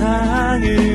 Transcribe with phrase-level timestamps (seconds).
[0.00, 0.89] 세상을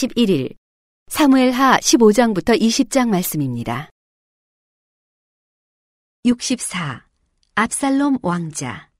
[0.00, 0.56] (41일)
[1.08, 3.90] 사무엘하 15장부터 20장 말씀입니다.
[6.24, 7.06] 64.
[7.54, 8.90] 압살롬 왕자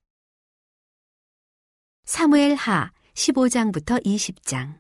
[2.05, 4.79] 사무엘하 15장부터 20장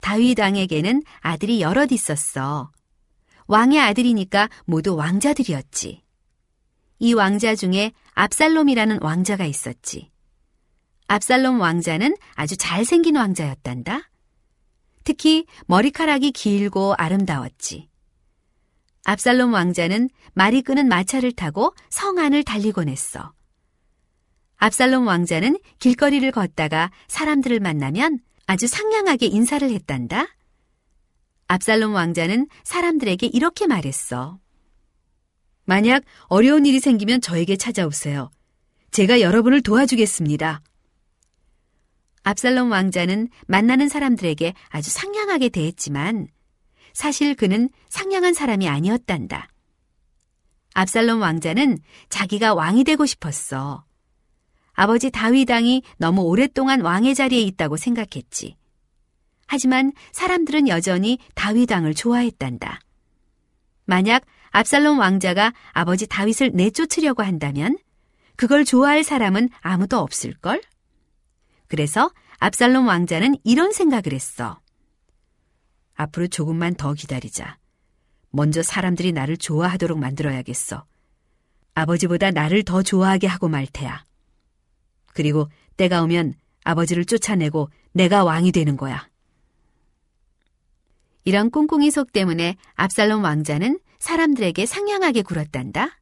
[0.00, 2.72] 다윗 왕에게는 아들이 여럿 있었어.
[3.46, 6.02] 왕의 아들이니까 모두 왕자들이었지.
[7.00, 10.10] 이 왕자 중에 압살롬이라는 왕자가 있었지.
[11.08, 14.10] 압살롬 왕자는 아주 잘생긴 왕자였단다.
[15.04, 17.88] 특히 머리카락이 길고 아름다웠지.
[19.04, 23.32] 압살롬 왕자는 말이 끄는 마차를 타고 성 안을 달리곤 했어.
[24.58, 30.26] 압살롬 왕자는 길거리를 걷다가 사람들을 만나면 아주 상냥하게 인사를 했단다.
[31.46, 34.38] 압살롬 왕자는 사람들에게 이렇게 말했어.
[35.64, 38.30] 만약 어려운 일이 생기면 저에게 찾아오세요.
[38.90, 40.60] 제가 여러분을 도와주겠습니다.
[42.28, 46.28] 압살롬 왕자는 만나는 사람들에게 아주 상냥하게 대했지만
[46.92, 49.48] 사실 그는 상냥한 사람이 아니었단다.
[50.74, 51.78] 압살롬 왕자는
[52.10, 53.86] 자기가 왕이 되고 싶었어.
[54.72, 58.56] 아버지 다윗 왕이 너무 오랫동안 왕의 자리에 있다고 생각했지.
[59.46, 62.78] 하지만 사람들은 여전히 다윗 왕을 좋아했단다.
[63.86, 67.78] 만약 압살롬 왕자가 아버지 다윗을 내쫓으려고 한다면
[68.36, 70.60] 그걸 좋아할 사람은 아무도 없을걸?
[71.68, 74.60] 그래서 압살롬 왕자는 이런 생각을 했어.
[75.94, 77.58] 앞으로 조금만 더 기다리자.
[78.30, 80.84] 먼저 사람들이 나를 좋아하도록 만들어야겠어.
[81.74, 84.04] 아버지보다 나를 더 좋아하게 하고 말 테야.
[85.14, 86.34] 그리고 때가 오면
[86.64, 89.08] 아버지를 쫓아내고 내가 왕이 되는 거야.
[91.24, 95.97] 이런 꿍꿍이 속 때문에 압살롬 왕자는 사람들에게 상냥하게 굴었단다.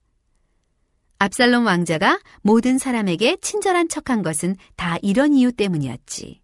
[1.19, 6.43] 압살롬 왕자가 모든 사람에게 친절한 척한 것은 다 이런 이유 때문이었지.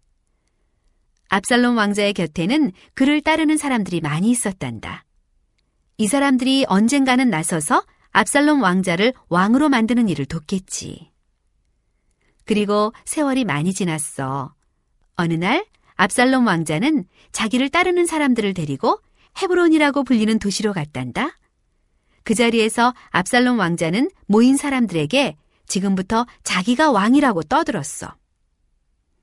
[1.29, 5.05] 압살롬 왕자의 곁에는 그를 따르는 사람들이 많이 있었단다.
[5.97, 11.11] 이 사람들이 언젠가는 나서서 압살롬 왕자를 왕으로 만드는 일을 돕겠지.
[12.45, 14.53] 그리고 세월이 많이 지났어.
[15.15, 18.99] 어느 날 압살롬 왕자는 자기를 따르는 사람들을 데리고
[19.39, 21.37] 헤브론이라고 불리는 도시로 갔단다.
[22.23, 25.35] 그 자리에서 압살롬 왕자는 모인 사람들에게
[25.67, 28.15] 지금부터 자기가 왕이라고 떠들었어.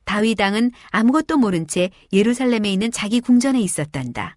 [0.05, 4.37] 다윗 왕은 아무것도 모른 채 예루살렘에 있는 자기 궁전에 있었단다.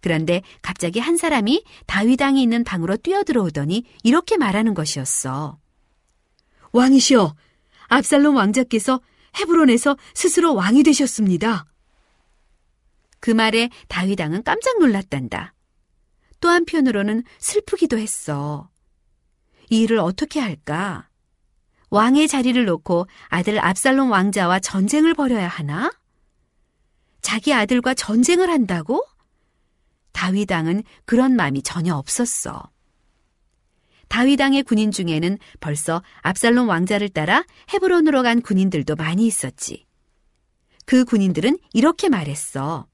[0.00, 5.58] 그런데 갑자기 한 사람이 다윗 왕이 있는 방으로 뛰어들어오더니 이렇게 말하는 것이었어.
[6.70, 7.34] 왕이시여,
[7.88, 9.00] 압살롬 왕자께서
[9.38, 11.66] 헤브론에서 스스로 왕이 되셨습니다.
[13.18, 15.55] 그 말에 다윗 왕은 깜짝 놀랐단다.
[16.46, 18.70] 또 한편으로는 슬프기도 했어.
[19.68, 21.08] 이 일을 어떻게 할까?
[21.90, 25.90] 왕의 자리를 놓고 아들 압살롬 왕자와 전쟁을 벌여야 하나?
[27.20, 29.04] 자기 아들과 전쟁을 한다고?
[30.12, 32.70] 다윗 왕은 그런 마음이 전혀 없었어.
[34.06, 39.84] 다윗 왕의 군인 중에는 벌써 압살롬 왕자를 따라 헤브론으로 간 군인들도 많이 있었지.
[40.84, 42.86] 그 군인들은 이렇게 말했어.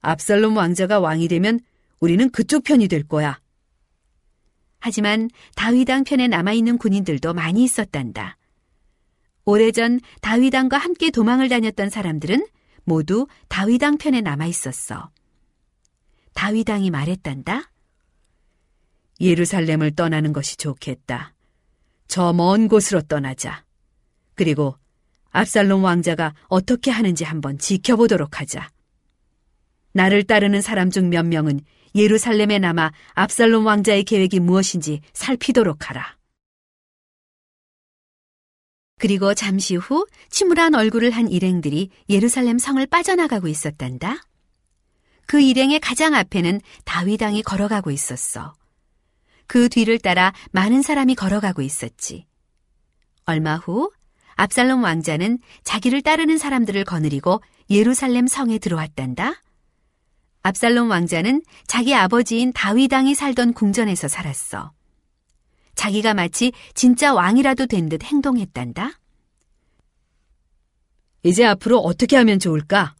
[0.00, 1.60] 압살롬 왕자가 왕이 되면
[2.00, 3.40] 우리는 그쪽 편이 될 거야.
[4.80, 8.36] 하지만 다윗왕 편에 남아있는 군인들도 많이 있었단다.
[9.46, 12.46] 오래전 다윗왕과 함께 도망을 다녔던 사람들은
[12.84, 15.10] 모두 다윗왕 편에 남아 있었어.
[16.34, 17.70] 다윗왕이 말했단다.
[19.20, 21.34] 예루살렘을 떠나는 것이 좋겠다.
[22.08, 23.64] 저 먼 곳으로 떠나자.
[24.34, 24.76] 그리고
[25.30, 28.70] 압살롬 왕자가 어떻게 하는지 한번 지켜보도록 하자.
[29.92, 31.60] 나를 따르는 사람 중 몇 명은
[31.94, 36.16] 예루살렘에 남아 압살롬 왕자의 계획이 무엇인지 살피도록 하라.
[38.98, 44.16] 그리고 잠시 후 침울한 얼굴을 한 일행들이 예루살렘 성을 빠져나가고 있었단다.
[45.26, 48.54] 그 일행의 가장 앞에는 다윗왕이 걸어가고 있었어.
[49.46, 52.26] 그 뒤를 따라 많은 사람이 걸어가고 있었지.
[53.24, 53.90] 얼마 후
[54.36, 57.40] 압살롬 왕자는 자기를 따르는 사람들을 거느리고
[57.70, 59.43] 예루살렘 성에 들어왔단다.
[60.48, 64.72] 압살롬 왕자는 자기 아버지인 다윗왕이 살던 궁전에서 살았어.
[65.74, 69.00] 자기가 마치 진짜 왕이라도 된 듯 행동했단다.
[71.22, 72.94] 이제 앞으로 어떻게 하면 좋을까?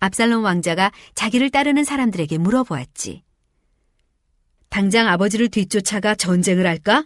[0.00, 3.22] 압살롬 왕자가 자기를 따르는 사람들에게 물어보았지.
[4.70, 7.04] 당장 아버지를 뒤쫓아가 전쟁을 할까?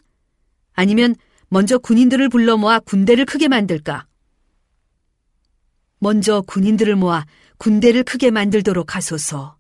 [0.73, 1.15] 아니면
[1.49, 4.07] 먼저 군인들을 불러 모아 군대를 크게 만들까?
[5.99, 7.27] 먼저 군인들을 모아
[7.63, 9.57] 군대를 크게 만들도록 하소서.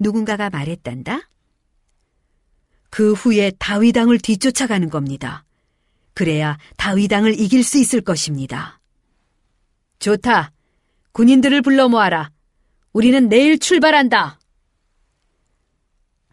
[0.00, 1.30] 누군가가 말했단다.
[2.90, 5.44] 그 후에 다위당을 뒤쫓아가는 겁니다.
[6.14, 8.80] 그래야 다위당을 이길 수 있을 것입니다.
[10.00, 10.50] 좋다.
[11.12, 12.32] 군인들을 불러 모아라.
[12.92, 14.40] 우리는 내일 출발한다.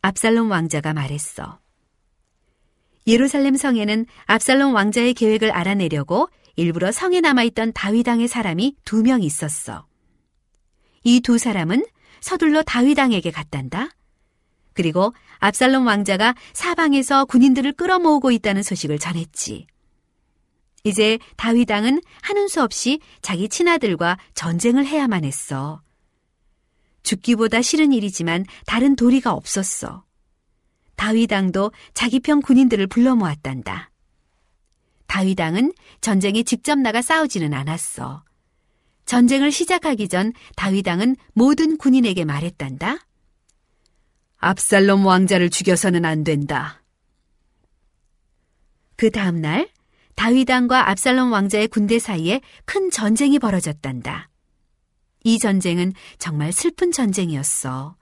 [0.02, 1.60] 압살롬 왕자가 말했어.
[3.06, 9.86] 예루살렘 성에는 압살롬 왕자의 계획을 알아내려고 일부러 성에 남아있던 다위당의 사람이 두 명 있었어.
[11.06, 11.86] 이 두 사람은
[12.20, 13.90] 서둘러 다위당에게 갔단다.
[14.74, 19.68] 그리고 압살롬 왕자가 사방에서 군인들을 끌어모으고 있다는 소식을 전했지.
[20.84, 25.82] 이제 다윗왕은 하는 수 없이 자기 친아들과 전쟁을 해야만 했어.
[27.04, 30.04] 죽기보다 싫은 일이지만 다른 도리가 없었어.
[30.96, 33.92] 다윗왕도 자기 편 군인들을 불러 모았단다.
[35.06, 38.24] 다윗왕은 전쟁에 직접 나가 싸우지는 않았어.
[39.06, 43.00] 전쟁을 시작하기 전 다윗왕은 모든 군인에게 말했단다.
[44.38, 46.84] 압살롬 왕자를 죽여서는 안 된다.
[48.96, 49.70] 그 다음날
[50.16, 54.30] 다윗왕과 압살롬 왕자의 군대 사이에 큰 전쟁이 벌어졌단다.
[55.24, 57.98] 이 전쟁은 정말 슬픈 전쟁이었어.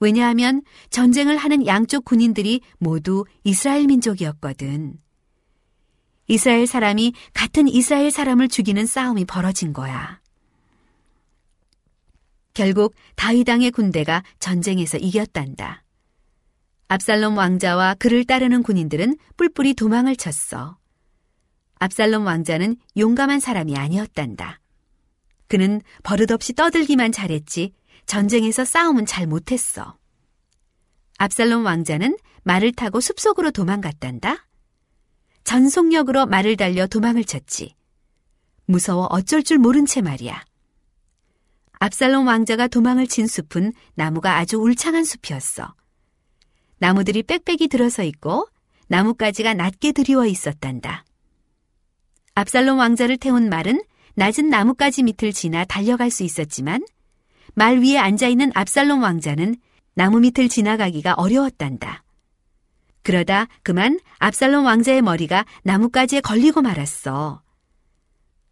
[0.00, 4.94] 왜냐하면 전쟁을 하는 양쪽 군인들이 모두 이스라엘 민족이었거든.
[6.28, 10.20] 이스라엘 사람이 같은 이스라엘 사람을 죽이는 싸움이 벌어진 거야.
[12.54, 15.84] 결국 다윗왕의 군대가 전쟁에서 이겼단다.
[16.88, 20.78] 압살롬 왕자와 그를 따르는 군인들은 뿔뿔이 도망을 쳤어.
[21.78, 24.60] 압살롬 왕자는 용감한 사람이 아니었단다.
[25.46, 27.72] 그는 버릇없이 떠들기만 잘했지
[28.06, 29.96] 전쟁에서 싸움은 잘 못했어.
[31.18, 34.47] 압살롬 왕자는 말을 타고 숲속으로 도망갔단다.
[35.48, 37.74] 전속력으로 말을 달려 도망을 쳤지.
[38.66, 40.44] 무서워 어쩔 줄 모른 채 말이야.
[41.78, 45.72] 압살롬 왕자가 도망을 친 숲은 나무가 아주 울창한 숲이었어.
[46.76, 48.46] 나무들이 빽빽이 들어서 있고
[48.88, 51.06] 나뭇가지가 낮게 드리워 있었단다.
[52.34, 53.82] 압살롬 왕자를 태운 말은
[54.16, 56.84] 낮은 나뭇가지 밑을 지나 달려갈 수 있었지만
[57.54, 59.56] 말 위에 앉아 있는 압살롬 왕자는
[59.94, 62.04] 나무 밑을 지나가기가 어려웠단다.
[63.08, 67.40] 그러다 그만 압살롬 왕자의 머리가 나뭇가지에 걸리고 말았어.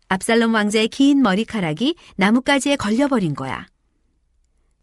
[0.08, 3.66] 압살롬 왕자의 긴 머리카락이 나뭇가지에 걸려버린 거야.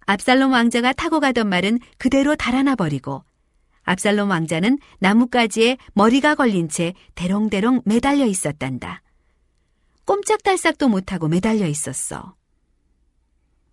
[0.05, 3.23] 압살롬 왕자가 타고 가던 말은 그대로 달아나 버리고
[3.81, 9.01] 압살롬 왕자는 나뭇가지에 머리가 걸린 채 대롱대롱 매달려 있었단다.
[10.05, 12.35] 꼼짝달싹도 못하고 매달려 있었어.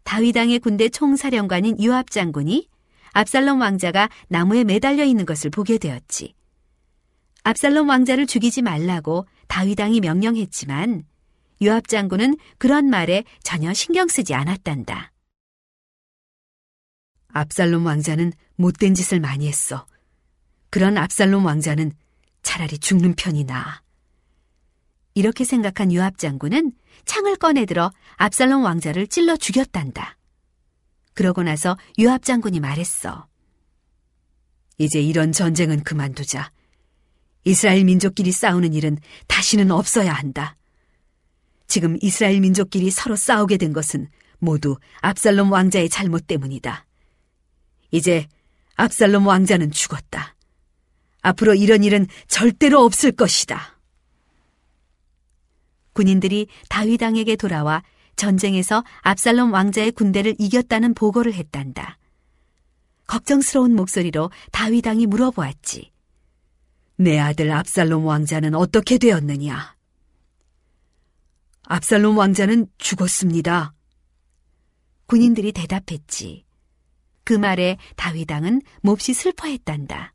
[0.05, 2.70] 다윗왕의 군대 총사령관인 유압 장군이
[3.13, 6.35] 압살롬 왕자가 나무에 매달려 있는 것을 보게 되었지.
[7.43, 11.05] 압살롬 왕자를 죽이지 말라고 다윗왕이 명령했지만
[11.63, 15.13] 유압 장군은 그런 말에 전혀 신경 쓰지 않았단다.
[17.33, 19.87] 압살롬 왕자는 못된 짓을 많이 했어.
[20.71, 21.93] 그런 압살롬 왕자는
[22.43, 23.83] 차라리 죽는 편이 나아.
[25.15, 26.73] 이렇게 생각한 유압 장군은
[27.05, 30.17] 창을 꺼내들어 압살롬 왕자를 찔러 죽였단다.
[31.21, 33.27] 그러고 나서 유압 장군이 말했어.
[34.79, 36.51] 이제 이런 전쟁은 그만두자.
[37.45, 38.97] 이스라엘 민족끼리 싸우는 일은
[39.27, 40.57] 다시는 없어야 한다.
[41.67, 44.09] 지금 이스라엘 민족끼리 서로 싸우게 된 것은
[44.39, 46.87] 모두 압살롬 왕자의 잘못 때문이다.
[47.91, 48.27] 이제
[48.77, 50.35] 압살롬 왕자는 죽었다.
[51.21, 53.79] 앞으로 이런 일은 절대로 없을 것이다.
[55.93, 57.83] 군인들이 다윗왕에게 돌아와
[58.21, 61.99] 전쟁에서 압살롬 왕자의 군대를 이겼다는 보고를 했단다.
[63.07, 65.91] 걱정스러운 목소리로 다윗왕이 물어보았지.
[66.97, 69.75] 내 아들 압살롬 왕자는 어떻게 되었느냐?
[71.63, 73.73] 압살롬 왕자는 죽었습니다.
[75.07, 76.45] 군인들이 대답했지.
[77.25, 80.13] 그 말에 다윗왕은 몹시 슬퍼했단다.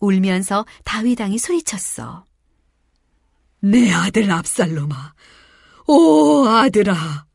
[0.00, 2.24] 울면서 다윗왕이 소리쳤어.
[3.60, 5.14] 내 아들 압살롬아,
[5.86, 7.26] 오 아들아,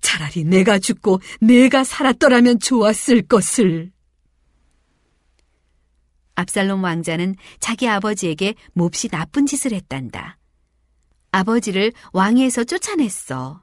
[0.00, 3.92] 차라리 내가 죽고 내가 살았더라면 좋았을 것을.
[6.34, 10.38] 압살롬 왕자는 자기 아버지에게 몹시 나쁜 짓을 했단다.
[11.30, 13.62] 아버지를 왕위에서 쫓아냈어.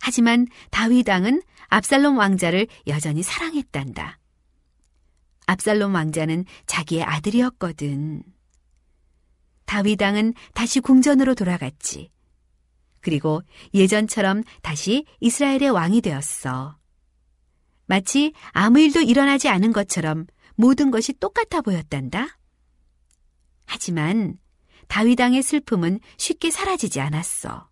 [0.00, 4.18] 하지만 다윗 왕은 압살롬 왕자를 여전히 사랑했단다.
[5.46, 8.22] 압살롬 왕자는 자기의 아들이었거든.
[9.64, 12.10] 다윗 왕은 다시 궁전으로 돌아갔지.
[13.06, 13.40] 그리고
[13.72, 16.76] 예전처럼 다시 이스라엘의 왕이 되었어.
[17.86, 22.36] 마치 아무 일도 일어나지 않은 것처럼 모든 것이 똑같아 보였단다.
[23.64, 24.38] 하지만
[24.88, 27.68] 다윗왕의 슬픔은 쉽게 사라지지 않았어.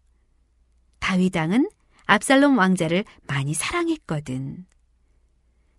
[1.01, 1.69] 다윗왕은
[2.05, 4.67] 압살롬 왕자를 많이 사랑했거든.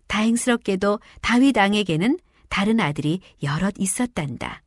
[0.06, 2.18] 다행스럽게도 다윗왕에게는
[2.50, 4.62] 다른 아들이 여럿 있었단다.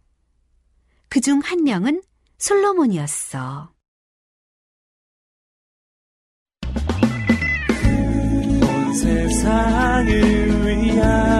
[1.10, 2.01] 그 중 한 명은
[2.39, 3.78] 솔로몬이었어.
[8.93, 11.38] 세상을 위한